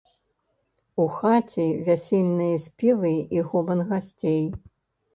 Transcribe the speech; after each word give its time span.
У 1.03 1.05
хаце 1.17 1.67
вясельныя 1.91 2.57
спевы 2.67 3.15
і 3.39 3.47
гоман 3.53 3.89
гасцей. 3.95 4.45